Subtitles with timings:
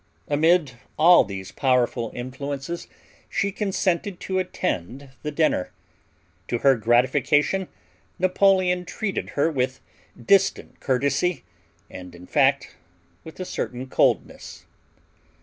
[0.27, 2.87] Amid all these powerful influences
[3.29, 5.69] she consented to attend the dinner.
[6.47, 7.67] To her gratification
[8.17, 9.79] Napoleon treated her with
[10.19, 11.43] distant courtesy,
[11.87, 12.75] and, in fact,
[13.23, 14.65] with a certain coldness.